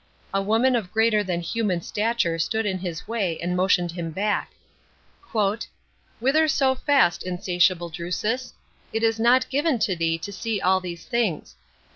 [0.33, 4.49] A woman of greater than human stature stood in his way and motioned him back."
[6.19, 8.51] Whither so fast, insatiable Drusus?
[8.91, 11.53] It is not given to thee to see all these things.